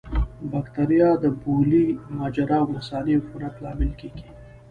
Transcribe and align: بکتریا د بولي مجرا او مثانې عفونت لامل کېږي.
بکتریا 0.51 1.09
د 1.23 1.25
بولي 1.41 1.85
مجرا 2.19 2.57
او 2.61 2.67
مثانې 2.75 3.13
عفونت 3.19 3.53
لامل 3.63 3.91
کېږي. 3.99 4.27